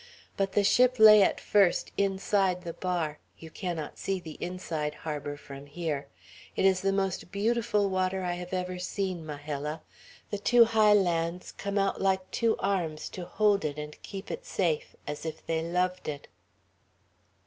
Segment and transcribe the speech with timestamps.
[0.35, 5.37] "But the ship lay at first inside the bar; you cannot see the inside harbor
[5.37, 6.07] from here.
[6.55, 9.83] It is the most beautiful water I have ever seen, Majella.
[10.31, 14.43] The two high lands come out like two arms to hold it and keep it
[14.43, 16.27] safe, as if they loved it."